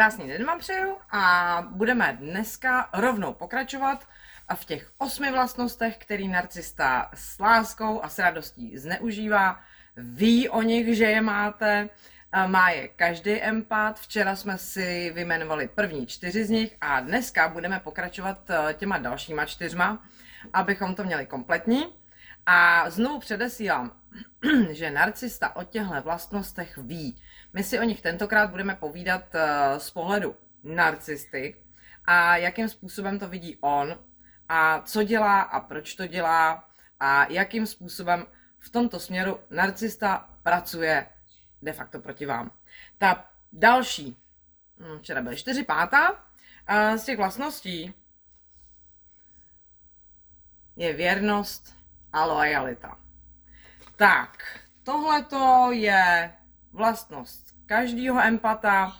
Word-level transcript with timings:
Krásný 0.00 0.28
den 0.28 0.44
vám 0.44 0.58
přeju 0.58 0.96
a 1.10 1.66
budeme 1.70 2.16
dneska 2.20 2.88
rovnou 2.92 3.32
pokračovat 3.32 4.08
v 4.54 4.64
těch 4.64 4.92
osmi 4.98 5.32
vlastnostech, 5.32 5.98
který 5.98 6.28
narcista 6.28 7.10
s 7.14 7.38
láskou 7.38 8.04
a 8.04 8.08
s 8.08 8.18
radostí 8.18 8.78
zneužívá. 8.78 9.60
Ví 9.96 10.48
o 10.48 10.62
nich, 10.62 10.96
že 10.96 11.04
je 11.04 11.20
máte, 11.20 11.88
má 12.46 12.70
je 12.70 12.88
každý 12.88 13.32
empat. 13.32 14.00
Včera 14.00 14.36
jsme 14.36 14.58
si 14.58 15.12
vyjmenovali 15.14 15.68
první 15.68 16.06
čtyři 16.06 16.44
z 16.44 16.50
nich 16.50 16.76
a 16.80 17.00
dneska 17.00 17.48
budeme 17.48 17.80
pokračovat 17.80 18.50
eh, 18.50 18.74
těma 18.74 18.98
dalšíma 18.98 19.44
čtyřma, 19.44 20.04
abychom 20.52 20.94
to 20.94 21.04
měli 21.04 21.26
kompletní. 21.26 21.99
A 22.46 22.90
znovu 22.90 23.20
předesílám, 23.20 24.00
že 24.70 24.90
narcista 24.90 25.56
o 25.56 25.64
těchto 25.64 26.02
vlastnostech 26.02 26.78
ví. 26.78 27.22
My 27.52 27.62
si 27.64 27.80
o 27.80 27.82
nich 27.82 28.02
tentokrát 28.02 28.50
budeme 28.50 28.74
povídat 28.74 29.34
eh, 29.34 29.80
z 29.80 29.90
pohledu 29.90 30.36
narcisty 30.64 31.64
a 32.04 32.36
jakým 32.36 32.68
způsobem 32.68 33.18
to 33.18 33.28
vidí 33.28 33.58
on 33.60 33.98
a 34.48 34.80
co 34.80 35.02
dělá 35.02 35.40
a 35.40 35.60
proč 35.60 35.94
to 35.94 36.06
dělá 36.06 36.70
a 37.00 37.32
jakým 37.32 37.66
způsobem 37.66 38.26
v 38.58 38.70
tomto 38.70 39.00
směru 39.00 39.38
narcista 39.50 40.30
pracuje 40.42 41.06
de 41.62 41.72
facto 41.72 41.98
proti 41.98 42.26
vám. 42.26 42.50
Ta 42.98 43.24
další, 43.52 44.22
hm, 44.78 44.98
včera 44.98 45.22
byly 45.22 45.36
čtyři 45.36 45.64
pátá, 45.64 46.26
z 46.96 47.04
těch 47.04 47.16
vlastností 47.16 47.94
je 50.76 50.92
věrnost 50.92 51.79
a 52.12 52.26
lojalita. 52.26 52.98
Tak, 53.96 54.60
tohle 54.84 55.26
je 55.70 56.32
vlastnost 56.72 57.54
každého 57.66 58.20
empata. 58.20 58.92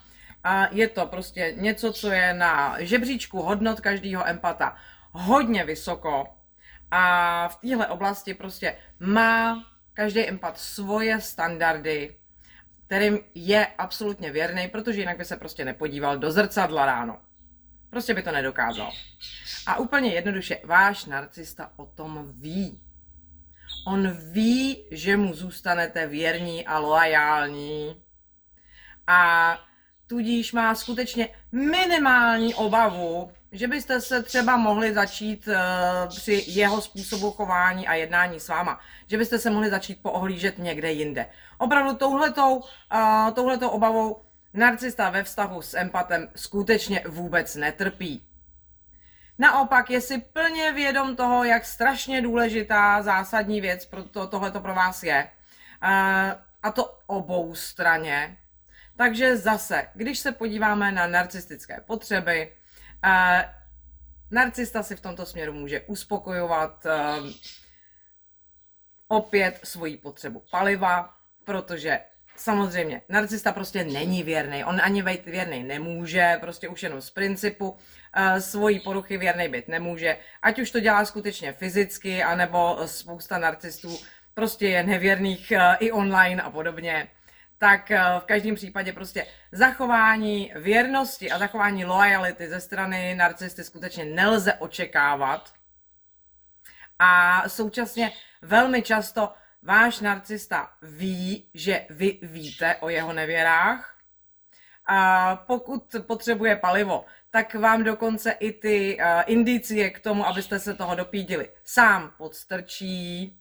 A 0.44 0.66
je 0.70 0.88
to 0.88 1.06
prostě 1.06 1.54
něco, 1.56 1.92
co 1.92 2.10
je 2.10 2.34
na 2.34 2.76
žebříčku 2.78 3.42
hodnot 3.42 3.80
každého 3.80 4.26
empata 4.26 4.76
hodně 5.12 5.64
vysoko. 5.64 6.28
A 6.90 7.48
v 7.48 7.56
téhle 7.56 7.86
oblasti 7.86 8.34
prostě 8.34 8.76
má 9.00 9.64
každý 9.94 10.28
empat 10.28 10.58
svoje 10.58 11.20
standardy, 11.20 12.16
kterým 12.86 13.18
je 13.34 13.66
absolutně 13.66 14.30
věrný, 14.30 14.68
protože 14.68 15.00
jinak 15.00 15.16
by 15.18 15.24
se 15.24 15.36
prostě 15.36 15.64
nepodíval 15.64 16.18
do 16.18 16.30
zrcadla 16.30 16.86
ráno. 16.86 17.20
Prostě 17.90 18.14
by 18.14 18.22
to 18.22 18.32
nedokázal. 18.32 18.92
A 19.66 19.76
úplně 19.76 20.14
jednoduše, 20.14 20.60
váš 20.64 21.04
narcista 21.04 21.72
o 21.76 21.86
tom 21.86 22.32
ví. 22.40 22.80
On 23.86 24.08
ví, 24.32 24.84
že 24.90 25.16
mu 25.16 25.34
zůstanete 25.34 26.06
věrní 26.06 26.66
a 26.66 26.78
loajální. 26.78 28.02
A 29.06 29.58
tudíž 30.06 30.52
má 30.52 30.74
skutečně 30.74 31.28
minimální 31.52 32.54
obavu, 32.54 33.32
že 33.52 33.68
byste 33.68 34.00
se 34.00 34.22
třeba 34.22 34.56
mohli 34.56 34.94
začít 34.94 35.48
uh, 35.48 35.54
při 36.08 36.44
jeho 36.46 36.80
způsobu 36.80 37.30
chování 37.30 37.88
a 37.88 37.94
jednání 37.94 38.40
s 38.40 38.48
váma, 38.48 38.80
že 39.06 39.18
byste 39.18 39.38
se 39.38 39.50
mohli 39.50 39.70
začít 39.70 40.02
poohlížet 40.02 40.58
někde 40.58 40.92
jinde. 40.92 41.26
Opravdu 41.58 41.94
touhletou, 41.94 42.56
uh, 42.56 43.30
touhletou 43.34 43.68
obavou 43.68 44.22
narcista 44.54 45.10
ve 45.10 45.22
vztahu 45.22 45.62
s 45.62 45.74
empatem 45.76 46.28
skutečně 46.36 47.02
vůbec 47.08 47.54
netrpí. 47.54 48.29
Naopak 49.40 49.90
je 49.90 50.00
si 50.00 50.18
plně 50.18 50.72
vědom 50.72 51.16
toho, 51.16 51.44
jak 51.44 51.64
strašně 51.64 52.22
důležitá 52.22 53.02
zásadní 53.02 53.60
věc 53.60 53.86
pro 53.86 54.04
to, 54.04 54.26
tohleto 54.26 54.60
pro 54.60 54.74
vás 54.74 55.02
je. 55.02 55.30
A 56.62 56.70
to 56.74 56.98
obou 57.06 57.54
straně. 57.54 58.36
Takže 58.96 59.36
zase, 59.36 59.88
když 59.94 60.18
se 60.18 60.32
podíváme 60.32 60.92
na 60.92 61.06
narcistické 61.06 61.80
potřeby, 61.80 62.52
narcista 64.30 64.82
si 64.82 64.96
v 64.96 65.00
tomto 65.00 65.26
směru 65.26 65.52
může 65.52 65.80
uspokojovat 65.80 66.86
opět 69.08 69.60
svoji 69.64 69.96
potřebu 69.96 70.44
paliva, 70.50 71.16
protože 71.44 72.00
Samozřejmě, 72.40 73.02
narcista 73.08 73.52
prostě 73.52 73.84
není 73.84 74.22
věrný, 74.22 74.64
on 74.64 74.80
ani 74.82 75.02
být 75.02 75.26
věrný 75.26 75.62
nemůže, 75.62 76.36
prostě 76.40 76.68
už 76.68 76.82
jenom 76.82 77.00
z 77.00 77.10
principu 77.10 77.70
uh, 77.70 77.78
svojí 78.38 78.80
poruchy 78.80 79.18
věrný 79.18 79.48
být 79.48 79.68
nemůže, 79.68 80.16
ať 80.42 80.58
už 80.58 80.70
to 80.70 80.80
dělá 80.80 81.04
skutečně 81.04 81.52
fyzicky, 81.52 82.22
anebo 82.22 82.78
spousta 82.86 83.38
narcistů 83.38 83.98
prostě 84.34 84.68
je 84.68 84.82
nevěrných 84.82 85.52
uh, 85.56 85.74
i 85.78 85.92
online 85.92 86.42
a 86.42 86.50
podobně, 86.50 87.08
tak 87.58 87.90
uh, 87.90 88.20
v 88.20 88.24
každém 88.24 88.54
případě 88.54 88.92
prostě 88.92 89.26
zachování 89.52 90.52
věrnosti 90.56 91.30
a 91.30 91.38
zachování 91.38 91.84
lojality 91.84 92.48
ze 92.48 92.60
strany 92.60 93.14
narcisty 93.14 93.64
skutečně 93.64 94.04
nelze 94.04 94.54
očekávat. 94.54 95.52
A 96.98 97.42
současně 97.48 98.12
velmi 98.42 98.82
často 98.82 99.32
váš 99.62 100.00
narcista 100.00 100.70
ví, 100.82 101.50
že 101.54 101.86
vy 101.90 102.18
víte 102.22 102.76
o 102.76 102.88
jeho 102.88 103.12
nevěrách. 103.12 103.96
A 104.86 105.36
pokud 105.36 105.96
potřebuje 106.06 106.56
palivo, 106.56 107.04
tak 107.30 107.54
vám 107.54 107.84
dokonce 107.84 108.30
i 108.30 108.52
ty 108.52 108.98
uh, 108.98 109.04
indicie 109.26 109.90
k 109.90 110.00
tomu, 110.00 110.26
abyste 110.26 110.58
se 110.58 110.74
toho 110.74 110.94
dopídili, 110.94 111.50
sám 111.64 112.12
podstrčí, 112.18 113.36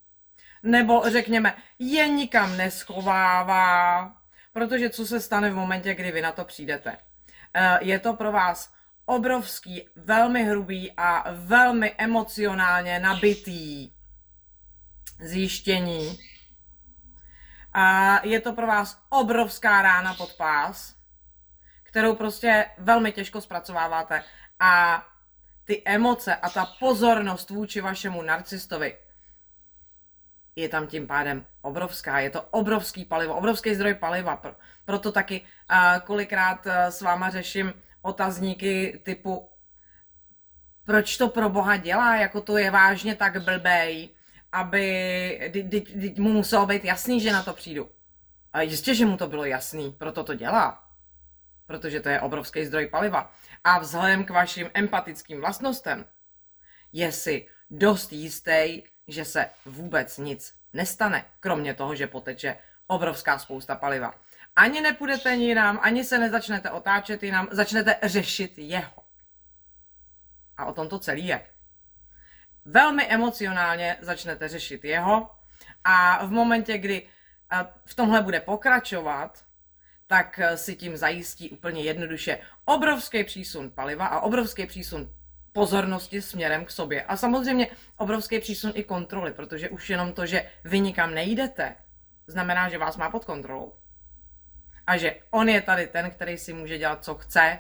nebo 0.64 1.10
řekněme, 1.10 1.56
je 1.80 2.08
nikam 2.08 2.58
neschovává, 2.58 4.14
protože 4.54 4.90
co 4.90 5.06
se 5.06 5.20
stane 5.20 5.52
v 5.52 5.56
momentě, 5.56 5.96
kdy 5.96 6.12
vy 6.12 6.22
na 6.22 6.32
to 6.32 6.46
přijdete? 6.46 6.92
Uh, 6.92 6.98
je 7.88 8.00
to 8.00 8.14
pro 8.14 8.32
vás 8.32 8.74
obrovský, 9.06 9.90
velmi 9.96 10.44
hrubý 10.44 10.92
a 10.98 11.26
velmi 11.32 11.94
emocionálně 11.98 13.00
nabitý 13.00 13.92
zjištění. 15.20 16.20
A 17.74 18.20
je 18.26 18.42
to 18.42 18.54
pro 18.54 18.68
vás 18.68 19.02
obrovská 19.10 19.82
rána 19.82 20.14
pod 20.14 20.34
pás, 20.34 20.96
kterou 21.84 22.16
prostě 22.16 22.66
velmi 22.78 23.12
těžko 23.12 23.42
zpracováváte. 23.42 24.24
A 24.60 25.06
ty 25.66 25.82
emoce 25.86 26.36
a 26.36 26.50
ta 26.50 26.66
pozornost 26.80 27.50
vůči 27.50 27.82
vašemu 27.82 28.22
narcistovi 28.22 28.98
je 30.56 30.70
tam 30.70 30.88
tím 30.88 31.08
pádem 31.08 31.46
obrovská. 31.62 32.20
Je 32.20 32.30
to 32.30 32.42
obrovský 32.42 33.06
palivo, 33.06 33.36
obrovský 33.36 33.76
zdroj 33.76 33.94
paliva. 33.94 34.42
Proto 34.86 35.12
taky 35.12 35.46
kolikrát 36.04 36.68
s 36.68 37.02
váma 37.02 37.30
řeším 37.30 37.74
otazníky 38.02 39.02
typu 39.06 39.50
proč 40.90 41.18
to 41.18 41.30
pro 41.30 41.50
boha 41.50 41.78
dělá, 41.78 42.16
jako 42.16 42.42
to 42.42 42.58
je 42.58 42.72
vážně 42.72 43.16
tak 43.16 43.44
blbej, 43.44 44.10
aby 44.52 45.52
kdy, 45.52 46.14
mu 46.18 46.30
muselo 46.34 46.66
být 46.66 46.86
jasný, 46.86 47.22
že 47.22 47.32
na 47.32 47.44
to 47.44 47.54
přijdu. 47.54 47.90
A 48.54 48.62
jistě, 48.62 48.96
že 48.96 49.06
mu 49.06 49.18
to 49.18 49.28
bylo 49.28 49.46
jasný, 49.46 49.92
proto 49.92 50.24
to 50.24 50.34
dělá. 50.36 50.84
Protože 51.66 52.00
to 52.00 52.10
je 52.10 52.22
obrovský 52.22 52.66
zdroj 52.66 52.88
paliva. 52.88 53.34
A 53.64 53.80
vzhledem 53.80 54.26
k 54.26 54.30
vašim 54.30 54.70
empatickým 54.74 55.40
vlastnostem 55.40 56.06
je 56.94 57.12
si 57.12 57.48
dost 57.70 58.14
jistý, 58.14 58.84
že 59.08 59.26
se 59.26 59.50
vůbec 59.66 60.18
nic 60.18 60.56
nestane, 60.74 61.26
kromě 61.40 61.74
toho, 61.74 61.96
že 61.96 62.08
poteče 62.08 62.58
obrovská 62.88 63.40
spousta 63.40 63.76
paliva. 63.76 64.14
Ani 64.56 64.82
nepůjdete 64.82 65.34
jinam, 65.34 65.80
ani 65.82 66.04
se 66.04 66.18
nezačnete 66.18 66.70
otáčet 66.70 67.24
jinam, 67.24 67.48
začnete 67.52 67.96
řešit 68.04 68.58
jeho. 68.58 69.04
A 70.58 70.66
o 70.66 70.74
tom 70.74 70.90
to 70.90 71.00
celý 71.00 71.28
je 71.28 71.46
velmi 72.72 73.08
emocionálně 73.08 73.98
začnete 74.02 74.48
řešit 74.48 74.86
jeho 74.86 75.30
a 75.84 76.26
v 76.26 76.32
momentě, 76.32 76.78
kdy 76.78 77.08
v 77.86 77.96
tomhle 77.96 78.22
bude 78.22 78.40
pokračovat, 78.40 79.46
tak 80.08 80.40
e, 80.40 80.58
si 80.58 80.76
tím 80.76 80.98
zajistí 80.98 81.50
úplně 81.50 81.82
jednoduše 81.82 82.40
obrovský 82.66 83.24
přísun 83.24 83.72
paliva 83.72 84.06
a 84.06 84.20
obrovský 84.20 84.66
přísun 84.66 85.14
pozornosti 85.54 86.22
směrem 86.22 86.66
k 86.66 86.72
sobě. 86.72 87.04
A 87.04 87.18
samozřejmě 87.18 87.68
obrovský 87.98 88.40
přísun 88.40 88.72
i 88.76 88.84
kontroly, 88.84 89.34
protože 89.34 89.70
už 89.70 89.90
jenom 89.90 90.14
to, 90.14 90.26
že 90.26 90.50
vy 90.64 90.80
nikam 90.80 91.14
nejdete, 91.14 91.76
znamená, 92.28 92.70
že 92.70 92.78
vás 92.78 92.98
má 92.98 93.10
pod 93.10 93.26
kontrolou. 93.26 93.76
A 94.88 94.98
že 94.98 95.16
on 95.32 95.50
je 95.50 95.62
tady 95.62 95.88
ten, 95.88 96.12
který 96.12 96.38
si 96.38 96.54
může 96.54 96.78
dělat, 96.78 97.04
co 97.04 97.16
chce, 97.16 97.60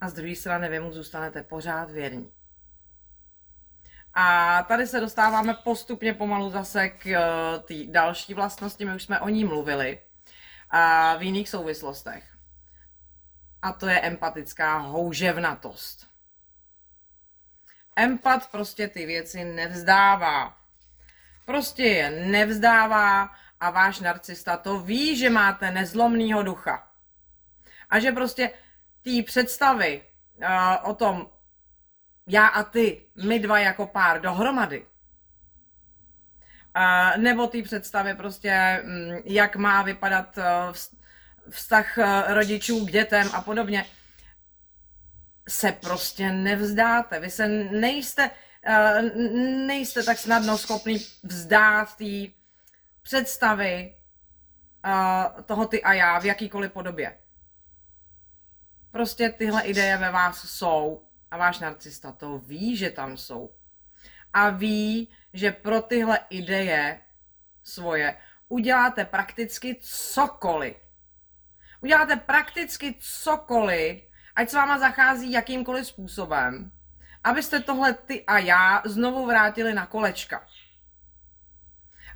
a 0.00 0.08
z 0.08 0.12
druhé 0.12 0.34
strany 0.34 0.68
vy 0.68 0.80
mu 0.80 0.92
zůstanete 0.92 1.42
pořád 1.42 1.90
věrní. 1.90 2.32
A 4.14 4.62
tady 4.62 4.86
se 4.86 5.00
dostáváme 5.00 5.54
postupně 5.54 6.14
pomalu 6.14 6.50
zase 6.50 6.88
k 6.88 7.06
uh, 7.06 7.62
té 7.62 7.74
další 7.86 8.34
vlastnosti, 8.34 8.84
my 8.84 8.94
už 8.94 9.02
jsme 9.02 9.20
o 9.20 9.28
ní 9.28 9.44
mluvili 9.44 10.00
a 10.70 11.16
v 11.16 11.22
jiných 11.22 11.48
souvislostech. 11.48 12.36
A 13.62 13.72
to 13.72 13.88
je 13.88 14.00
empatická 14.00 14.78
houževnatost. 14.78 16.08
Empat 17.96 18.50
prostě 18.50 18.88
ty 18.88 19.06
věci 19.06 19.44
nevzdává. 19.44 20.56
Prostě 21.46 21.82
je 21.82 22.10
nevzdává 22.10 23.30
a 23.60 23.70
váš 23.70 24.00
narcista 24.00 24.56
to 24.56 24.80
ví, 24.80 25.16
že 25.16 25.30
máte 25.30 25.70
nezlomného 25.70 26.42
ducha. 26.42 26.90
A 27.90 27.98
že 27.98 28.12
prostě 28.12 28.50
té 29.02 29.22
představy 29.26 30.02
uh, 30.36 30.90
o 30.90 30.94
tom, 30.94 31.30
já 32.26 32.46
a 32.46 32.62
ty, 32.62 33.06
my 33.24 33.38
dva 33.38 33.58
jako 33.58 33.86
pár 33.86 34.20
dohromady, 34.20 34.86
uh, 36.76 37.22
nebo 37.22 37.46
ty 37.46 37.62
představy 37.62 38.14
prostě, 38.14 38.82
um, 38.84 39.22
jak 39.24 39.56
má 39.56 39.82
vypadat 39.82 40.38
uh, 40.38 40.44
vztah 41.50 41.98
rodičů 42.26 42.86
k 42.86 42.90
dětem 42.90 43.28
a 43.32 43.42
podobně, 43.42 43.84
se 45.48 45.72
prostě 45.72 46.32
nevzdáte. 46.32 47.20
Vy 47.20 47.30
se 47.30 47.48
nejste, 47.48 48.30
uh, 48.68 49.02
nejste 49.66 50.02
tak 50.02 50.18
snadno 50.18 50.58
schopni 50.58 50.98
vzdát 51.22 51.96
té 51.96 52.38
představy 53.02 53.94
toho 55.46 55.66
ty 55.66 55.82
a 55.82 55.92
já 55.92 56.18
v 56.18 56.24
jakýkoliv 56.24 56.72
podobě. 56.72 57.18
Prostě 58.90 59.28
tyhle 59.28 59.62
ideje 59.62 59.96
ve 59.96 60.10
vás 60.10 60.48
jsou 60.48 61.08
a 61.30 61.36
váš 61.36 61.58
narcista 61.58 62.12
to 62.12 62.38
ví, 62.38 62.76
že 62.76 62.90
tam 62.90 63.16
jsou. 63.16 63.50
A 64.32 64.50
ví, 64.50 65.08
že 65.32 65.52
pro 65.52 65.82
tyhle 65.82 66.18
ideje 66.30 67.00
svoje 67.62 68.16
uděláte 68.48 69.04
prakticky 69.04 69.76
cokoliv. 69.80 70.76
Uděláte 71.80 72.16
prakticky 72.16 72.94
cokoliv, 73.00 74.02
ať 74.34 74.48
s 74.50 74.54
váma 74.54 74.78
zachází 74.78 75.32
jakýmkoliv 75.32 75.86
způsobem, 75.86 76.72
abyste 77.24 77.60
tohle 77.60 77.94
ty 77.94 78.24
a 78.24 78.38
já 78.38 78.82
znovu 78.84 79.26
vrátili 79.26 79.74
na 79.74 79.86
kolečka. 79.86 80.46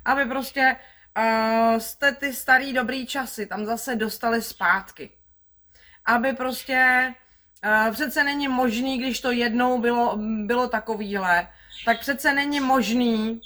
Aby 0.05 0.25
prostě 0.25 0.75
uh, 1.17 1.77
jste 1.77 2.11
ty 2.11 2.33
starý 2.33 2.73
dobrý 2.73 3.07
časy 3.07 3.45
tam 3.45 3.65
zase 3.65 3.95
dostali 3.95 4.41
zpátky 4.41 5.22
aby 6.05 6.33
prostě 6.33 7.13
uh, 7.65 7.93
přece 7.93 8.23
není 8.23 8.47
možný, 8.47 8.97
když 8.97 9.21
to 9.21 9.31
jednou 9.31 9.81
bylo, 9.81 10.17
bylo 10.45 10.67
takovýhle, 10.67 11.47
tak 11.85 11.99
přece 11.99 12.33
není 12.33 12.59
možný 12.59 13.41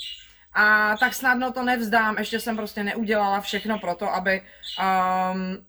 a 0.53 0.97
tak 0.97 1.13
snadno 1.13 1.51
to 1.51 1.63
nevzdám, 1.63 2.17
ještě 2.17 2.39
jsem 2.39 2.55
prostě 2.55 2.83
neudělala 2.83 3.41
všechno 3.41 3.79
pro 3.79 3.95
to, 3.95 4.13
aby 4.13 4.41
um, 4.79 5.67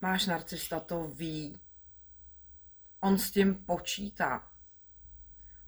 Máš 0.00 0.26
narcista 0.26 0.80
to 0.80 1.04
ví. 1.04 1.60
On 3.00 3.18
s 3.18 3.30
tím 3.30 3.54
počítá. 3.54 4.48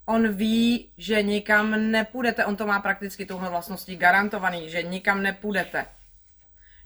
On 0.04 0.32
ví, 0.32 0.92
že 0.96 1.22
nikam 1.22 1.90
nepůjdete. 1.90 2.44
On 2.44 2.56
to 2.56 2.66
má 2.66 2.80
prakticky 2.80 3.26
touhle 3.26 3.50
vlastností 3.50 3.96
garantovaný, 3.96 4.70
že 4.70 4.82
nikam 4.82 5.22
nepůjdete 5.22 5.86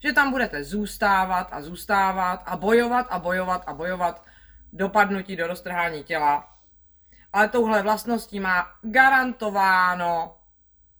že 0.03 0.13
tam 0.13 0.31
budete 0.31 0.65
zůstávat 0.65 1.49
a 1.53 1.63
zůstávat 1.63 2.43
a 2.47 2.57
bojovat 2.57 3.07
a 3.11 3.19
bojovat 3.19 3.63
a 3.67 3.75
bojovat 3.75 4.25
dopadnutí 4.73 5.37
do 5.37 5.47
roztrhání 5.47 6.05
těla. 6.05 6.49
Ale 7.33 7.49
touhle 7.49 7.83
vlastností 7.83 8.41
má 8.41 8.67
garantováno, 8.83 10.37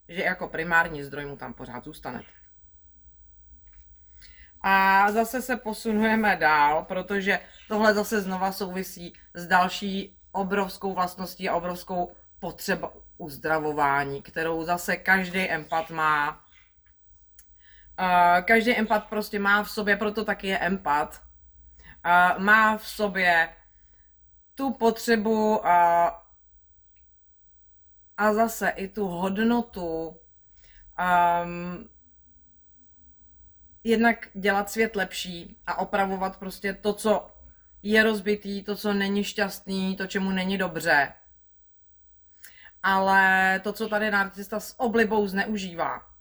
že 0.07 0.23
jako 0.23 0.47
primární 0.47 1.03
zdroj 1.03 1.25
mu 1.25 1.37
tam 1.37 1.53
pořád 1.53 1.83
zůstanete. 1.83 2.25
A 4.61 5.11
zase 5.11 5.41
se 5.41 5.57
posunujeme 5.57 6.35
dál, 6.35 6.83
protože 6.83 7.39
tohle 7.67 7.93
zase 7.93 8.21
znova 8.21 8.51
souvisí 8.51 9.13
s 9.33 9.47
další 9.47 10.17
obrovskou 10.31 10.93
vlastností 10.93 11.49
a 11.49 11.55
obrovskou 11.55 12.15
potřebou 12.39 12.89
uzdravování, 13.17 14.21
kterou 14.21 14.63
zase 14.63 14.97
každý 14.97 15.39
empat 15.39 15.89
má 15.89 16.42
Každý 18.45 18.77
empat 18.77 19.09
prostě 19.09 19.39
má 19.39 19.63
v 19.63 19.71
sobě, 19.71 19.97
proto 19.97 20.25
taky 20.25 20.47
je 20.47 20.59
empat, 20.59 21.21
uh, 22.05 22.43
má 22.43 22.77
v 22.77 22.87
sobě 22.87 23.55
tu 24.55 24.73
potřebu 24.73 25.57
uh, 25.57 25.65
a 28.17 28.33
zase 28.33 28.69
i 28.69 28.87
tu 28.87 29.07
hodnotu 29.07 30.07
um, 30.07 31.89
jednak 33.83 34.27
dělat 34.33 34.69
svět 34.69 34.95
lepší 34.95 35.57
a 35.67 35.77
opravovat 35.77 36.37
prostě 36.37 36.73
to, 36.73 36.93
co 36.93 37.31
je 37.83 38.03
rozbitý, 38.03 38.63
to, 38.63 38.75
co 38.75 38.93
není 38.93 39.23
šťastný, 39.23 39.95
to, 39.95 40.07
čemu 40.07 40.31
není 40.31 40.57
dobře. 40.57 41.13
Ale 42.83 43.59
to, 43.63 43.73
co 43.73 43.89
tady 43.89 44.11
narcista 44.11 44.59
s 44.59 44.79
oblibou 44.79 45.27
zneužívá, 45.27 46.12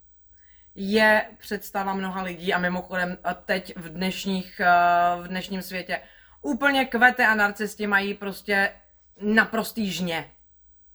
je 0.74 1.30
představa 1.38 1.94
mnoha 1.94 2.22
lidí 2.22 2.54
a 2.54 2.58
mimochodem 2.58 3.18
teď 3.44 3.76
v, 3.76 3.88
dnešních, 3.88 4.60
eh, 4.60 5.22
v 5.22 5.28
dnešním 5.28 5.62
světě 5.62 6.00
úplně 6.42 6.84
kvete 6.84 7.26
a 7.26 7.34
narcisti 7.34 7.86
mají 7.86 8.14
prostě 8.14 8.72
naprostý 9.20 9.92
žně. 9.92 10.32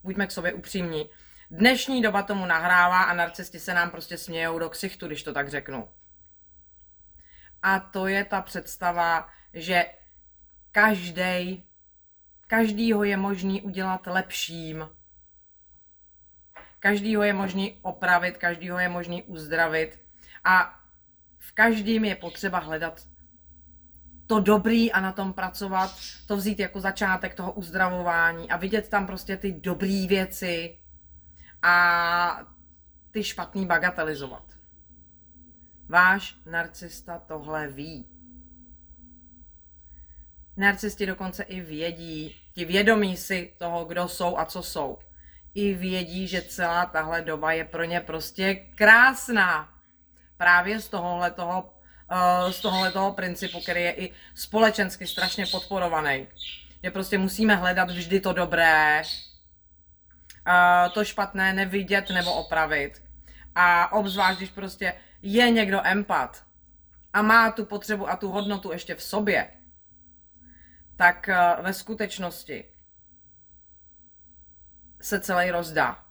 Buďme 0.04 0.28
k 0.28 0.32
sobě 0.32 0.54
upřímní. 0.54 1.10
Dnešní 1.52 2.02
doba 2.02 2.24
tomu 2.24 2.46
nahrává 2.46 3.04
a 3.04 3.14
narcisti 3.14 3.60
se 3.60 3.74
nám 3.74 3.90
prostě 3.90 4.18
smějou 4.18 4.60
do 4.60 4.70
ksichtu, 4.70 5.08
když 5.08 5.24
to 5.24 5.34
tak 5.34 5.50
řeknu. 5.50 5.90
A 7.62 7.80
to 7.80 8.08
je 8.08 8.26
ta 8.26 8.42
představa, 8.42 9.30
že 9.54 9.86
každý, 10.72 11.64
každýho 12.48 13.04
je 13.04 13.18
možný 13.18 13.62
udělat 13.62 14.08
lepším, 14.08 14.90
každýho 16.80 17.24
je 17.24 17.34
možný 17.34 17.80
opravit, 17.82 18.38
každýho 18.38 18.80
je 18.80 18.90
možný 18.90 19.24
uzdravit 19.24 20.00
a 20.44 20.80
v 21.40 21.52
každém 21.52 22.06
je 22.06 22.16
potřeba 22.16 22.60
hledat 22.60 23.08
to 24.28 24.40
dobrý 24.40 24.92
a 24.92 25.02
na 25.02 25.12
tom 25.12 25.34
pracovat, 25.34 25.96
to 26.28 26.38
vzít 26.38 26.60
jako 26.60 26.80
začátek 26.80 27.36
toho 27.36 27.52
uzdravování 27.52 28.50
a 28.50 28.58
vidět 28.58 28.90
tam 28.90 29.08
prostě 29.08 29.38
ty 29.38 29.52
dobré 29.52 30.06
věci 30.08 30.78
a 31.62 32.48
ty 33.12 33.24
špatný 33.24 33.66
bagatelizovat. 33.66 34.44
Váš 35.90 36.40
narcista 36.46 37.20
tohle 37.20 37.68
ví. 37.68 38.08
Narcisti 40.58 41.06
dokonce 41.06 41.44
i 41.44 41.62
vědí, 41.62 42.36
ti 42.54 42.66
vědomí 42.66 43.18
si 43.18 43.54
toho, 43.58 43.86
kdo 43.86 44.08
jsou 44.08 44.38
a 44.38 44.46
co 44.46 44.64
jsou 44.64 45.00
i 45.58 45.74
vědí, 45.74 46.28
že 46.28 46.42
celá 46.42 46.86
tahle 46.86 47.22
doba 47.22 47.52
je 47.52 47.66
pro 47.66 47.84
ně 47.84 48.00
prostě 48.00 48.56
krásná. 48.56 49.70
Právě 50.38 50.80
z 50.80 50.90
tohohle 50.90 51.32
toho, 51.32 51.74
uh, 52.12 52.52
z 52.52 52.60
tohohle 52.60 52.92
toho 52.92 53.14
principu, 53.14 53.62
který 53.62 53.82
je 53.82 53.92
i 53.92 54.14
společensky 54.36 55.08
strašně 55.08 55.46
podporovaný. 55.46 56.28
Že 56.84 56.92
prostě 56.92 57.18
musíme 57.18 57.56
hledat 57.56 57.90
vždy 57.90 58.20
to 58.20 58.34
dobré, 58.34 59.02
uh, 60.48 60.94
to 60.94 61.06
špatné 61.06 61.54
nevidět 61.54 62.10
nebo 62.10 62.34
opravit. 62.34 63.04
A 63.56 63.92
obzvlášť, 63.92 64.38
když 64.38 64.50
prostě 64.50 64.94
je 65.22 65.52
někdo 65.52 65.82
empat 65.84 66.44
a 67.14 67.22
má 67.22 67.52
tu 67.52 67.66
potřebu 67.66 68.10
a 68.10 68.16
tu 68.16 68.30
hodnotu 68.30 68.72
ještě 68.72 68.96
v 68.96 69.04
sobě, 69.04 69.50
tak 70.98 71.30
uh, 71.30 71.66
ve 71.66 71.74
skutečnosti 71.74 72.77
se 75.02 75.20
celý 75.20 75.52
rozdá. 75.52 76.04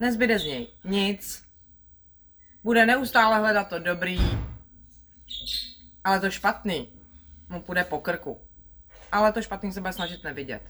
Nezbyde 0.00 0.38
z 0.38 0.44
něj 0.44 0.68
nic. 0.84 1.44
Bude 2.64 2.86
neustále 2.86 3.38
hledat 3.38 3.68
to 3.68 3.78
dobrý, 3.78 4.18
ale 6.04 6.20
to 6.20 6.30
špatný 6.30 6.92
mu 7.48 7.62
půjde 7.62 7.84
po 7.84 7.98
krku. 7.98 8.40
Ale 9.12 9.32
to 9.32 9.42
špatný 9.42 9.72
se 9.72 9.80
bude 9.80 9.92
snažit 9.92 10.24
nevidět. 10.24 10.62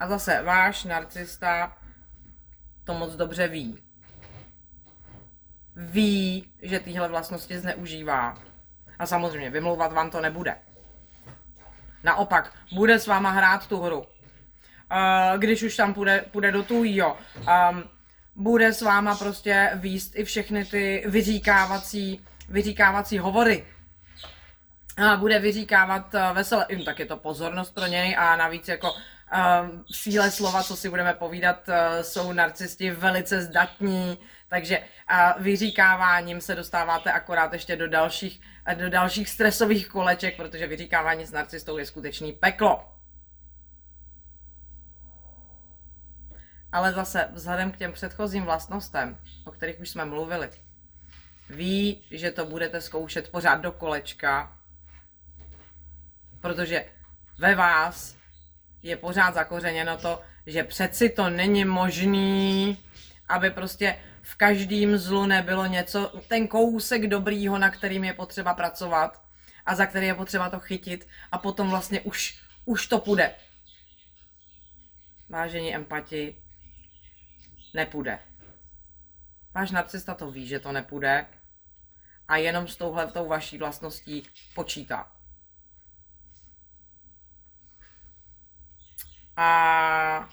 A 0.00 0.08
zase 0.08 0.42
váš 0.42 0.84
narcista 0.84 1.78
to 2.84 2.94
moc 2.94 3.16
dobře 3.16 3.48
ví. 3.48 3.82
Ví, 5.76 6.52
že 6.62 6.80
tyhle 6.80 7.08
vlastnosti 7.08 7.58
zneužívá. 7.58 8.38
A 8.98 9.06
samozřejmě 9.06 9.50
vymlouvat 9.50 9.92
vám 9.92 10.10
to 10.10 10.20
nebude. 10.20 10.56
Naopak, 12.02 12.54
bude 12.72 12.98
s 12.98 13.06
váma 13.06 13.30
hrát 13.30 13.66
tu 13.66 13.80
hru 13.80 14.06
uh, 14.92 15.38
když 15.38 15.62
už 15.62 15.76
tam 15.76 15.94
půjde, 15.94 16.24
půjde 16.30 16.52
do 16.52 16.62
tujího. 16.62 17.18
Um, 17.36 17.84
bude 18.36 18.72
s 18.72 18.82
váma 18.82 19.16
prostě 19.16 19.70
výst 19.74 20.16
i 20.16 20.24
všechny 20.24 20.64
ty 20.64 21.04
vyříkávací, 21.06 22.24
vyříkávací 22.48 23.18
hovory. 23.18 23.64
A 24.96 25.16
bude 25.16 25.38
vyříkávat 25.38 26.14
uh, 26.14 26.20
veselé, 26.36 26.66
hm, 26.72 26.84
tak 26.84 26.98
je 26.98 27.06
to 27.06 27.16
pozornost 27.16 27.74
pro 27.74 27.86
něj 27.86 28.16
a 28.18 28.36
navíc 28.36 28.68
jako 28.68 28.90
um, 28.92 29.84
síle 29.90 30.30
slova, 30.30 30.62
co 30.62 30.76
si 30.76 30.88
budeme 30.88 31.14
povídat, 31.14 31.68
uh, 31.68 31.74
jsou 32.02 32.32
narcisti 32.32 32.90
velice 32.90 33.42
zdatní, 33.42 34.18
takže 34.48 34.78
uh, 34.78 35.42
vyříkáváním 35.42 36.40
se 36.40 36.54
dostáváte 36.54 37.12
akorát 37.12 37.52
ještě 37.52 37.76
do 37.76 37.88
dalších, 37.88 38.40
do 38.74 38.90
dalších 38.90 39.28
stresových 39.28 39.88
koleček, 39.88 40.36
protože 40.36 40.66
vyříkávání 40.66 41.26
s 41.26 41.32
narcistou 41.32 41.78
je 41.78 41.86
skutečný 41.86 42.32
peklo. 42.32 42.93
Ale 46.74 46.92
zase 46.92 47.28
vzhledem 47.32 47.72
k 47.72 47.76
těm 47.76 47.92
předchozím 47.92 48.44
vlastnostem, 48.44 49.18
o 49.44 49.50
kterých 49.50 49.80
už 49.80 49.88
jsme 49.88 50.04
mluvili, 50.04 50.50
ví, 51.50 52.04
že 52.10 52.30
to 52.30 52.46
budete 52.46 52.80
zkoušet 52.80 53.30
pořád 53.30 53.56
do 53.56 53.72
kolečka, 53.72 54.58
protože 56.40 56.84
ve 57.38 57.54
vás 57.54 58.16
je 58.82 58.96
pořád 58.96 59.34
zakořeněno 59.34 59.96
to, 59.96 60.22
že 60.46 60.64
přeci 60.64 61.08
to 61.08 61.30
není 61.30 61.64
možný, 61.64 62.78
aby 63.28 63.50
prostě 63.50 63.98
v 64.22 64.36
každém 64.36 64.98
zlu 64.98 65.26
nebylo 65.26 65.66
něco, 65.66 66.20
ten 66.28 66.48
kousek 66.48 67.06
dobrýho, 67.06 67.58
na 67.58 67.70
kterým 67.70 68.04
je 68.04 68.12
potřeba 68.12 68.54
pracovat 68.54 69.22
a 69.66 69.74
za 69.74 69.86
který 69.86 70.06
je 70.06 70.14
potřeba 70.14 70.50
to 70.50 70.60
chytit 70.60 71.08
a 71.32 71.38
potom 71.38 71.70
vlastně 71.70 72.00
už, 72.00 72.38
už 72.64 72.86
to 72.86 72.98
půjde. 72.98 73.34
Vážení 75.28 75.74
empati, 75.74 76.43
nepůjde. 77.74 78.18
Váš 79.54 79.70
narcista 79.70 80.14
to 80.14 80.30
ví, 80.30 80.46
že 80.46 80.60
to 80.60 80.72
nepůjde 80.72 81.26
a 82.28 82.36
jenom 82.36 82.68
s 82.68 82.76
touhle 82.76 83.12
tou 83.12 83.28
vaší 83.28 83.58
vlastností 83.58 84.28
počítá. 84.54 85.12
A 89.36 90.28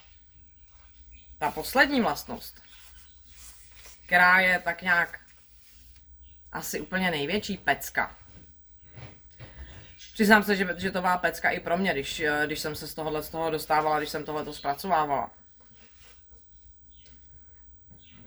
ta 1.38 1.52
poslední 1.52 2.02
vlastnost, 2.02 2.62
která 4.06 4.40
je 4.40 4.60
tak 4.60 4.82
nějak 4.82 5.20
asi 6.52 6.80
úplně 6.80 7.12
největší 7.12 7.58
pecka. 7.58 8.16
Přiznám 10.14 10.44
se, 10.44 10.56
že, 10.56 10.68
že 10.78 10.92
to 10.92 11.02
byla 11.02 11.18
pecka 11.18 11.50
i 11.50 11.60
pro 11.60 11.78
mě, 11.78 11.94
když, 11.94 12.24
když 12.46 12.60
jsem 12.60 12.76
se 12.76 12.88
z 12.88 12.94
tohohle 12.94 13.24
z 13.24 13.30
toho 13.30 13.50
dostávala, 13.50 13.98
když 13.98 14.10
jsem 14.10 14.26
tohle 14.26 14.54
zpracovávala. 14.54 15.41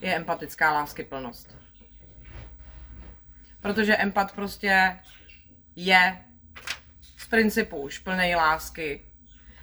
Je 0.00 0.14
empatická 0.14 0.72
láskyplnost. 0.72 1.56
Protože 3.60 3.96
empat 3.96 4.32
prostě 4.32 4.98
je 5.76 6.24
z 7.18 7.26
principu 7.28 7.76
už 7.76 7.98
plnej 7.98 8.34
lásky. 8.34 9.04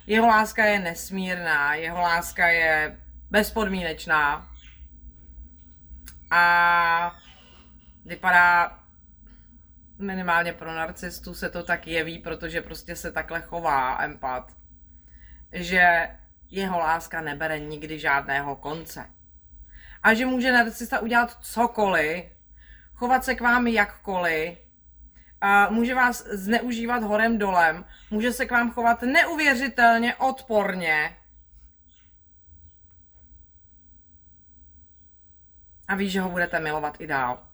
Jeho 0.07 0.27
láska 0.27 0.65
je 0.65 0.79
nesmírná, 0.79 1.75
jeho 1.75 2.01
láska 2.01 2.47
je 2.47 2.99
bezpodmínečná. 3.29 4.47
A 6.31 7.15
vypadá 8.05 8.79
minimálně 9.99 10.53
pro 10.53 10.75
narcistu 10.75 11.33
se 11.33 11.49
to 11.49 11.63
tak 11.63 11.87
jeví, 11.87 12.19
protože 12.19 12.61
prostě 12.61 12.95
se 12.95 13.11
takhle 13.11 13.41
chová 13.41 14.03
empat, 14.03 14.51
že 15.51 16.09
jeho 16.49 16.79
láska 16.79 17.21
nebere 17.21 17.59
nikdy 17.59 17.99
žádného 17.99 18.55
konce. 18.55 19.09
A 20.03 20.13
že 20.13 20.25
může 20.25 20.51
narcista 20.51 20.99
udělat 20.99 21.37
cokoliv, 21.41 22.25
chovat 22.93 23.23
se 23.23 23.35
k 23.35 23.41
vám 23.41 23.67
jakkoliv, 23.67 24.57
a 25.41 25.69
může 25.69 25.95
vás 25.95 26.27
zneužívat 26.27 27.03
horem 27.03 27.37
dolem, 27.37 27.85
může 28.11 28.33
se 28.33 28.45
k 28.45 28.51
vám 28.51 28.71
chovat 28.71 29.01
neuvěřitelně 29.01 30.15
odporně. 30.15 31.17
A 35.87 35.95
ví, 35.95 36.09
že 36.09 36.21
ho 36.21 36.29
budete 36.29 36.59
milovat 36.59 37.01
i 37.01 37.07
dál. 37.07 37.47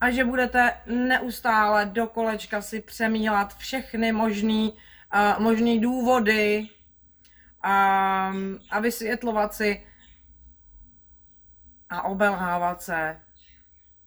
A 0.00 0.10
že 0.10 0.24
budete 0.24 0.76
neustále 0.86 1.86
do 1.86 2.06
kolečka 2.06 2.62
si 2.62 2.80
přemílat 2.80 3.56
všechny 3.56 4.12
možný, 4.12 4.78
uh, 5.14 5.42
možný 5.42 5.80
důvody 5.80 6.58
um, 6.58 6.68
a 8.70 8.80
vysvětlovat 8.80 9.54
si 9.54 9.86
a 11.90 12.02
obelhávat 12.02 12.82
se 12.82 13.20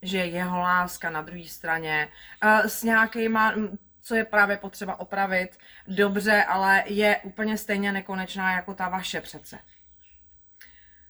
že 0.02 0.18
jeho 0.18 0.60
láska 0.60 1.10
na 1.10 1.22
druhé 1.22 1.44
straně 1.44 2.12
uh, 2.44 2.60
s 2.60 2.84
nějakýma, 2.84 3.54
co 4.02 4.16
je 4.16 4.26
právě 4.26 4.58
potřeba 4.58 5.00
opravit, 5.00 5.58
dobře, 5.88 6.44
ale 6.44 6.84
je 6.86 7.18
úplně 7.18 7.58
stejně 7.58 7.92
nekonečná 7.92 8.52
jako 8.52 8.74
ta 8.74 8.90
vaše 8.90 9.22
přece. 9.22 9.60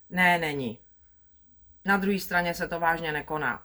Ne, 0.10 0.38
není. 0.38 0.80
Na 1.86 1.98
druhé 1.98 2.20
straně 2.20 2.54
se 2.54 2.68
to 2.68 2.80
vážně 2.80 3.12
nekoná. 3.12 3.64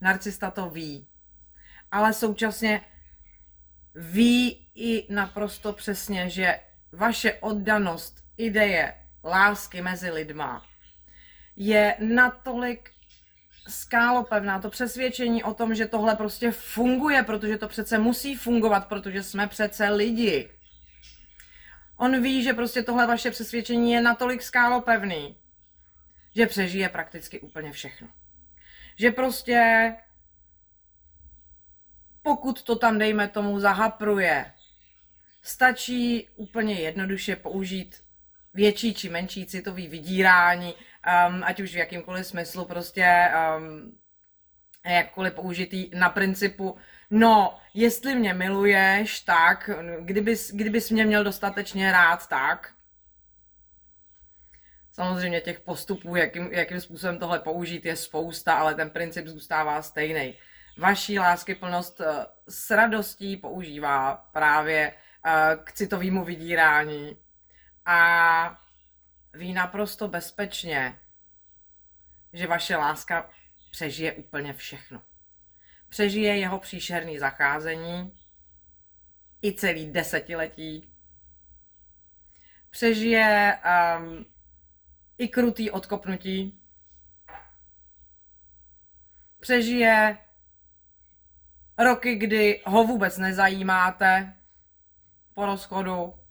Narcista 0.00 0.50
to 0.50 0.70
ví, 0.70 1.08
ale 1.90 2.12
současně 2.12 2.80
ví 3.94 4.70
i 4.74 5.14
naprosto 5.14 5.72
přesně, 5.72 6.30
že 6.30 6.60
vaše 6.92 7.32
oddanost, 7.32 8.24
ideje, 8.36 8.94
lásky 9.24 9.82
mezi 9.82 10.10
lidma 10.10 10.66
je 11.56 11.96
natolik 12.00 12.90
skálopevná, 13.68 14.60
to 14.60 14.70
přesvědčení 14.70 15.44
o 15.44 15.54
tom, 15.54 15.74
že 15.74 15.86
tohle 15.86 16.16
prostě 16.16 16.50
funguje, 16.50 17.22
protože 17.22 17.58
to 17.58 17.68
přece 17.68 17.98
musí 17.98 18.34
fungovat, 18.34 18.88
protože 18.88 19.22
jsme 19.22 19.46
přece 19.46 19.88
lidi. 19.88 20.50
On 21.96 22.22
ví, 22.22 22.42
že 22.42 22.54
prostě 22.54 22.82
tohle 22.82 23.06
vaše 23.06 23.30
přesvědčení 23.30 23.92
je 23.92 24.00
natolik 24.00 24.42
skálopevný, 24.42 25.36
že 26.36 26.46
přežije 26.46 26.88
prakticky 26.88 27.40
úplně 27.40 27.72
všechno. 27.72 28.08
Že 28.96 29.10
prostě 29.10 29.92
pokud 32.22 32.62
to 32.62 32.76
tam, 32.76 32.98
dejme 32.98 33.28
tomu, 33.28 33.60
zahapruje, 33.60 34.52
stačí 35.42 36.28
úplně 36.36 36.74
jednoduše 36.74 37.36
použít 37.36 38.04
větší 38.54 38.94
či 38.94 39.08
menší 39.08 39.46
citový 39.46 39.88
vydírání, 39.88 40.74
um, 41.28 41.44
ať 41.44 41.60
už 41.60 41.74
v 41.74 41.78
jakýmkoliv 41.78 42.26
smyslu, 42.26 42.64
prostě 42.64 43.30
um, 43.56 43.98
jakkoliv 44.86 45.34
použitý 45.34 45.90
na 45.94 46.08
principu, 46.08 46.76
no, 47.10 47.58
jestli 47.74 48.14
mě 48.14 48.34
miluješ, 48.34 49.20
tak, 49.20 49.70
kdybys, 50.00 50.50
kdybys 50.50 50.90
mě 50.90 51.04
měl 51.04 51.24
dostatečně 51.24 51.92
rád, 51.92 52.28
tak. 52.28 52.74
Samozřejmě 54.92 55.40
těch 55.40 55.60
postupů, 55.60 56.16
jakým, 56.16 56.52
jakým 56.52 56.80
způsobem 56.80 57.18
tohle 57.18 57.38
použít, 57.38 57.84
je 57.84 57.96
spousta, 57.96 58.54
ale 58.54 58.74
ten 58.74 58.90
princip 58.90 59.26
zůstává 59.26 59.82
stejný. 59.82 60.38
Vaší 60.78 61.18
láskyplnost 61.18 62.00
eh, 62.00 62.26
s 62.48 62.70
radostí 62.70 63.36
používá 63.36 64.28
právě 64.32 64.92
eh, 65.26 65.56
k 65.64 65.72
citovému 65.72 66.24
vydírání 66.24 67.16
a 67.86 68.58
ví 69.34 69.52
naprosto 69.52 70.08
bezpečně, 70.08 71.00
že 72.32 72.46
vaše 72.46 72.76
láska 72.76 73.30
přežije 73.70 74.12
úplně 74.12 74.52
všechno. 74.52 75.02
Přežije 75.88 76.36
jeho 76.36 76.58
příšerný 76.58 77.18
zacházení 77.18 78.18
i 79.42 79.52
celý 79.52 79.92
desetiletí. 79.92 80.94
Přežije 82.70 83.58
um, 83.98 84.26
i 85.18 85.28
krutý 85.28 85.70
odkopnutí. 85.70 86.60
Přežije 89.40 90.18
roky, 91.78 92.16
kdy 92.16 92.62
ho 92.66 92.84
vůbec 92.84 93.18
nezajímáte 93.18 94.36
po 95.34 95.46
rozchodu 95.46 96.23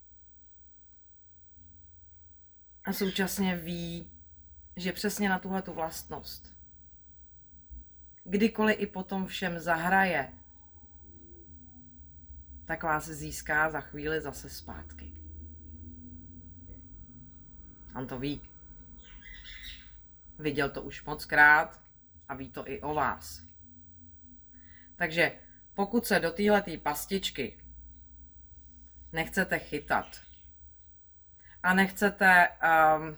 a 2.86 2.94
současně 2.94 3.56
ví, 3.56 4.12
že 4.76 4.94
přesně 4.94 5.30
na 5.30 5.40
tuhle 5.40 5.62
tu 5.62 5.74
vlastnost, 5.74 6.56
kdykoliv 8.24 8.80
i 8.80 8.88
potom 8.88 9.26
všem 9.26 9.60
zahraje, 9.60 10.34
tak 12.66 12.84
vás 12.84 13.06
získá 13.06 13.70
za 13.70 13.82
chvíli 13.82 14.22
zase 14.22 14.50
zpátky. 14.50 15.14
On 17.96 18.08
to 18.08 18.20
ví. 18.20 18.50
Viděl 20.40 20.70
to 20.70 20.82
už 20.82 21.06
moc 21.06 21.26
krát 21.26 21.82
a 22.28 22.36
ví 22.36 22.50
to 22.50 22.70
i 22.70 22.82
o 22.82 22.94
vás. 22.94 23.44
Takže 24.96 25.40
pokud 25.74 26.06
se 26.06 26.20
do 26.20 26.32
téhleté 26.32 26.78
pastičky 26.78 27.60
nechcete 29.12 29.60
chytat, 29.60 30.22
a 31.64 31.74
nechcete 31.74 32.50
um, 32.50 33.18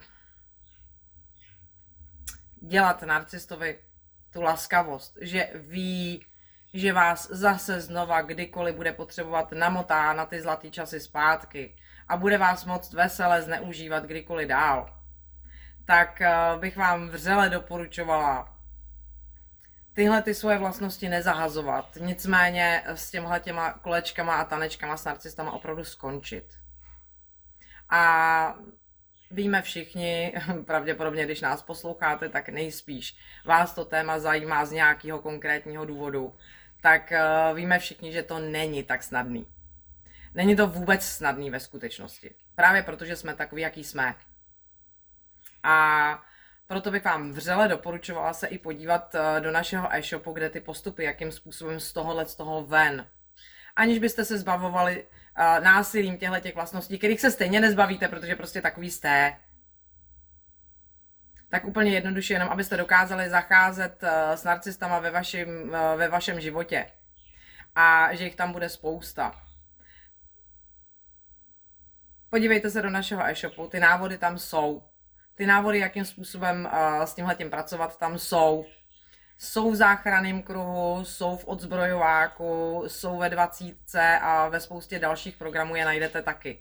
dělat 2.61 3.01
narcistovi 3.01 3.79
tu 4.33 4.41
laskavost, 4.41 5.17
že 5.21 5.49
ví, 5.55 6.25
že 6.73 6.93
vás 6.93 7.29
zase 7.29 7.81
znova 7.81 8.21
kdykoliv 8.21 8.75
bude 8.75 8.91
potřebovat 8.91 9.51
namotá 9.51 10.13
na 10.13 10.25
ty 10.25 10.41
zlatý 10.41 10.71
časy 10.71 10.99
zpátky 10.99 11.75
a 12.07 12.17
bude 12.17 12.37
vás 12.37 12.65
moct 12.65 12.93
vesele 12.93 13.41
zneužívat 13.41 14.03
kdykoliv 14.03 14.47
dál, 14.47 14.99
tak 15.85 16.21
uh, 16.21 16.59
bych 16.59 16.77
vám 16.77 17.09
vřele 17.09 17.49
doporučovala 17.49 18.55
tyhle 19.93 20.21
ty 20.21 20.33
svoje 20.33 20.57
vlastnosti 20.57 21.09
nezahazovat. 21.09 21.97
Nicméně 21.99 22.83
s 22.85 23.11
těmhle 23.11 23.39
těma 23.39 23.73
kolečkama 23.73 24.35
a 24.35 24.45
tanečkama 24.45 24.97
s 24.97 25.05
narcistama 25.05 25.51
opravdu 25.51 25.83
skončit 25.83 26.64
a 27.89 28.55
víme 29.31 29.61
všichni, 29.61 30.33
pravděpodobně 30.65 31.25
když 31.25 31.41
nás 31.41 31.61
posloucháte, 31.61 32.29
tak 32.29 32.49
nejspíš 32.49 33.17
vás 33.45 33.73
to 33.73 33.85
téma 33.85 34.19
zajímá 34.19 34.65
z 34.65 34.71
nějakého 34.71 35.19
konkrétního 35.19 35.85
důvodu, 35.85 36.35
tak 36.81 37.11
eh, 37.11 37.23
víme 37.53 37.79
všichni, 37.79 38.11
že 38.11 38.23
to 38.23 38.39
není 38.39 38.83
tak 38.83 39.03
snadný. 39.03 39.47
Není 40.33 40.55
to 40.55 40.67
vůbec 40.67 41.05
snadný 41.05 41.49
ve 41.51 41.59
skutečnosti. 41.59 42.35
Právě 42.55 42.83
protože 42.83 43.15
jsme 43.15 43.33
takový, 43.33 43.61
jaký 43.61 43.83
jsme. 43.83 44.15
A 45.63 46.23
proto 46.67 46.91
bych 46.91 47.05
vám 47.05 47.31
vřele 47.31 47.67
doporučovala 47.67 48.33
se 48.33 48.47
i 48.47 48.57
podívat 48.57 49.15
eh, 49.15 49.41
do 49.41 49.51
našeho 49.51 49.93
e-shopu, 49.93 50.31
kde 50.31 50.49
ty 50.49 50.61
postupy, 50.61 51.03
jakým 51.03 51.31
způsobem 51.31 51.79
z 51.79 51.93
tohohle 51.93 52.25
z 52.25 52.35
toho 52.35 52.65
ven. 52.65 53.07
Aniž 53.75 53.99
byste 53.99 54.25
se 54.25 54.37
zbavovali 54.37 55.07
násilím 55.37 56.17
těchto 56.17 56.39
těch 56.39 56.55
vlastností, 56.55 56.97
kterých 56.97 57.21
se 57.21 57.31
stejně 57.31 57.59
nezbavíte, 57.59 58.07
protože 58.07 58.35
prostě 58.35 58.61
takový 58.61 58.91
jste. 58.91 59.39
Tak 61.49 61.65
úplně 61.65 61.91
jednoduše, 61.91 62.33
jenom 62.33 62.49
abyste 62.49 62.77
dokázali 62.77 63.29
zacházet 63.29 64.03
uh, 64.03 64.09
s 64.35 64.43
narcistama 64.43 64.99
ve 64.99 65.11
vašem, 65.11 65.49
uh, 65.49 65.75
ve 65.97 66.07
vašem 66.07 66.39
životě. 66.39 66.91
A 67.75 68.15
že 68.15 68.23
jich 68.23 68.35
tam 68.35 68.51
bude 68.51 68.69
spousta. 68.69 69.41
Podívejte 72.29 72.69
se 72.69 72.81
do 72.81 72.89
našeho 72.89 73.25
e-shopu, 73.25 73.67
ty 73.67 73.79
návody 73.79 74.17
tam 74.17 74.37
jsou. 74.37 74.83
Ty 75.35 75.45
návody, 75.45 75.79
jakým 75.79 76.05
způsobem 76.05 76.69
s 77.05 77.13
tímhletím 77.13 77.49
pracovat, 77.49 77.97
tam 77.97 78.19
jsou. 78.19 78.65
Jsou 79.37 79.71
v 79.71 79.75
záchranném 79.75 80.43
kruhu, 80.43 81.05
jsou 81.05 81.37
v 81.37 81.47
odzbrojováku, 81.47 82.83
jsou 82.87 83.17
ve 83.17 83.29
dvacítce 83.29 84.19
a 84.21 84.47
ve 84.47 84.59
spoustě 84.59 84.99
dalších 84.99 85.37
programů 85.37 85.75
je 85.75 85.85
najdete 85.85 86.21
taky. 86.21 86.59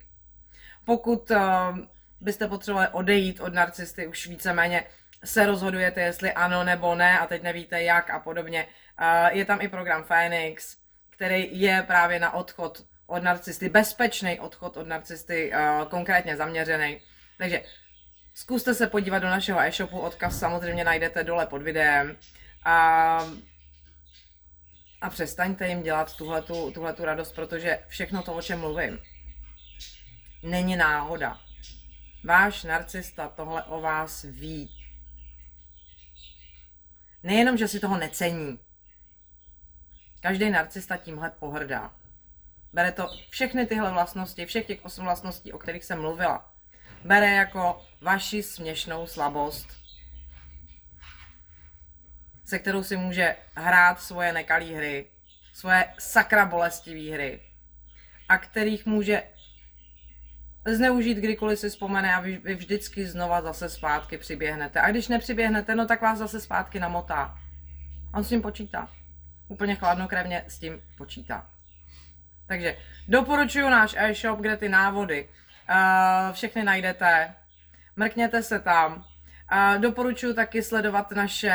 Pokud 0.85 1.31
uh, 1.31 1.39
byste 2.21 2.49
potřebovali 2.49 2.89
odejít 2.93 3.41
od 3.41 3.55
narcisty, 3.55 4.07
už 4.07 4.27
víceméně 4.27 4.85
se 5.25 5.47
rozhodujete, 5.47 6.01
jestli 6.01 6.33
ano 6.33 6.65
nebo 6.65 6.95
ne 6.95 7.19
a 7.19 7.27
teď 7.27 7.43
nevíte 7.43 7.83
jak 7.83 8.11
a 8.11 8.19
podobně. 8.19 8.67
Uh, 9.01 9.37
je 9.37 9.45
tam 9.45 9.61
i 9.61 9.69
program 9.69 10.05
Phoenix, 10.05 10.77
který 11.11 11.61
je 11.61 11.83
právě 11.87 12.19
na 12.19 12.35
odchod 12.35 12.85
od 13.07 13.23
narcisty, 13.23 13.69
bezpečný 13.69 14.41
odchod 14.41 14.77
od 14.77 14.87
narcisty, 14.87 15.53
uh, 15.53 15.89
konkrétně 15.89 16.37
zaměřený. 16.37 17.01
Takže 17.39 17.63
zkuste 18.35 18.75
se 18.75 18.87
podívat 18.87 19.19
do 19.19 19.29
našeho 19.29 19.61
e-shopu, 19.61 20.01
odkaz 20.01 20.39
samozřejmě 20.39 20.85
najdete 20.85 21.25
dole 21.25 21.47
pod 21.47 21.63
videem. 21.63 22.17
A, 22.65 23.19
a 25.01 25.11
přestaňte 25.11 25.69
jim 25.69 25.83
dělat 25.83 26.17
tuhletu, 26.17 26.71
tuhletu 26.71 27.05
radost, 27.05 27.33
protože 27.33 27.85
všechno 27.89 28.23
to, 28.23 28.35
o 28.35 28.43
čem 28.43 28.61
mluvím, 28.61 28.99
není 30.43 30.77
náhoda. 30.77 31.41
Váš 32.25 32.65
narcista 32.65 33.29
tohle 33.29 33.65
o 33.65 33.81
vás 33.81 34.23
ví. 34.23 34.71
Nejenom, 37.23 37.57
že 37.57 37.69
si 37.69 37.81
toho 37.81 37.99
necení. 37.99 38.59
Každý 40.21 40.51
narcista 40.51 40.97
tímhle 40.97 41.31
pohrdá. 41.31 41.95
Bere 42.73 42.93
to 42.93 43.09
všechny 43.31 43.67
tyhle 43.67 43.91
vlastnosti, 43.93 44.47
všech 44.47 44.67
těch 44.67 44.85
osm 44.85 45.05
vlastností, 45.05 45.53
o 45.53 45.59
kterých 45.59 45.85
jsem 45.85 46.01
mluvila. 46.01 46.55
Bere 47.05 47.31
jako 47.31 47.85
vaši 48.01 48.43
směšnou 48.43 49.07
slabost, 49.07 49.84
se 52.55 52.59
kterou 52.59 52.83
si 52.83 52.97
může 52.97 53.37
hrát 53.57 54.01
svoje 54.01 54.33
nekalé 54.33 54.65
hry, 54.65 55.07
svoje 55.53 55.85
sakra 55.99 56.47
bolestivé 56.47 57.15
hry 57.15 57.41
a 58.29 58.39
kterých 58.39 58.87
může 58.87 59.23
zneužít, 60.65 61.19
kdykoliv 61.19 61.59
si 61.59 61.69
vzpomene 61.69 62.15
a 62.15 62.21
vy, 62.21 62.41
vy 62.45 62.55
vždycky 62.55 63.07
znova 63.07 63.43
zase 63.43 63.69
zpátky 63.69 64.19
přiběhnete. 64.19 64.81
A 64.81 64.91
když 64.91 65.09
nepřiběhnete, 65.09 65.75
no 65.75 65.87
tak 65.87 66.03
vás 66.03 66.19
zase 66.19 66.41
zpátky 66.41 66.81
namotá. 66.81 67.39
On 68.15 68.25
s 68.25 68.29
tím 68.29 68.43
počítá. 68.43 68.89
Úplně 69.49 69.75
chladnokrevně 69.75 70.45
s 70.49 70.59
tím 70.59 70.83
počítá. 70.99 71.51
Takže 72.47 72.77
doporučuji 73.09 73.71
náš 73.71 73.95
e-shop, 73.99 74.41
kde 74.41 74.57
ty 74.57 74.69
návody 74.69 75.29
uh, 75.29 76.33
všechny 76.33 76.65
najdete. 76.65 77.35
Mrkněte 77.97 78.43
se 78.43 78.61
tam. 78.61 79.05
Doporučuji 79.79 80.35
taky 80.35 80.63
sledovat 80.63 81.11
naše 81.11 81.55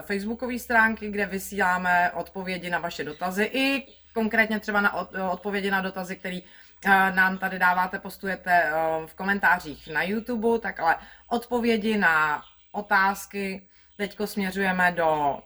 facebookové 0.00 0.58
stránky, 0.58 1.10
kde 1.10 1.26
vysíláme 1.26 2.10
odpovědi 2.10 2.70
na 2.70 2.78
vaše 2.78 3.04
dotazy 3.04 3.44
i 3.44 3.86
konkrétně 4.12 4.60
třeba 4.60 4.80
na 4.80 4.94
odpovědi 5.30 5.70
na 5.70 5.80
dotazy, 5.80 6.16
které 6.16 6.40
uh, 6.40 7.14
nám 7.14 7.38
tady 7.38 7.58
dáváte, 7.58 7.98
postujete 7.98 8.72
uh, 8.72 9.06
v 9.06 9.14
komentářích 9.14 9.88
na 9.88 10.02
YouTube, 10.02 10.58
tak 10.58 10.80
ale 10.80 10.96
odpovědi 11.28 11.98
na 11.98 12.42
otázky 12.72 13.68
teďko 13.96 14.26
směřujeme 14.26 14.92
do 14.92 15.38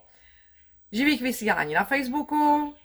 živých 0.91 1.21
vysílání 1.21 1.73
na 1.73 1.83
Facebooku, 1.83 2.75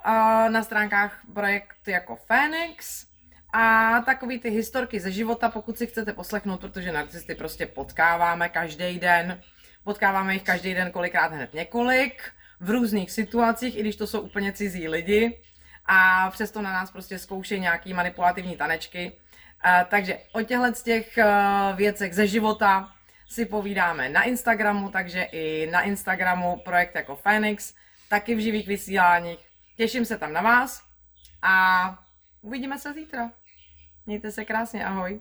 na 0.49 0.63
stránkách 0.63 1.21
projekt 1.35 1.89
jako 1.89 2.17
Phoenix 2.17 3.07
a 3.53 4.01
takový 4.01 4.39
ty 4.39 4.51
historky 4.51 5.01
ze 5.01 5.11
života, 5.13 5.49
pokud 5.49 5.79
si 5.79 5.87
chcete 5.87 6.13
poslechnout, 6.13 6.61
protože 6.61 6.93
narcisty 6.93 7.35
prostě 7.35 7.67
potkáváme 7.67 8.49
každý 8.49 8.99
den, 8.99 9.41
potkáváme 9.85 10.35
jich 10.35 10.43
každý 10.43 10.75
den 10.75 10.91
kolikrát 10.91 11.33
hned 11.33 11.55
několik, 11.55 12.33
v 12.61 12.71
různých 12.71 13.11
situacích, 13.11 13.77
i 13.77 13.81
když 13.81 13.97
to 13.97 14.07
jsou 14.07 14.21
úplně 14.21 14.53
cizí 14.53 14.89
lidi 14.89 15.39
a 15.87 16.31
přesto 16.31 16.63
na 16.63 16.73
nás 16.73 16.91
prostě 16.91 17.19
zkoušejí 17.19 17.61
nějaký 17.61 17.95
manipulativní 17.95 18.57
tanečky. 18.57 19.13
takže 19.89 20.19
o 20.33 20.43
těchto 20.43 20.75
z 20.75 20.83
těch 20.83 21.19
e, 21.19 21.27
věcech 21.75 22.15
ze 22.15 22.27
života 22.27 22.93
si 23.29 23.47
povídáme 23.47 24.09
na 24.09 24.23
Instagramu, 24.23 24.91
takže 24.91 25.23
i 25.23 25.71
na 25.71 25.81
Instagramu 25.81 26.57
projekt 26.65 26.95
jako 26.95 27.17
Phoenix 27.17 27.75
taky 28.09 28.35
v 28.35 28.39
živých 28.39 28.69
vysíláních. 28.69 29.39
Těším 29.77 30.05
se 30.05 30.19
tam 30.19 30.33
na 30.33 30.43
vás 30.43 30.83
a 31.43 31.99
uvidíme 32.43 32.79
se 32.79 32.93
zítra. 32.93 33.31
Mějte 34.07 34.33
se 34.33 34.45
krásně, 34.45 34.87
ahoj. 34.87 35.21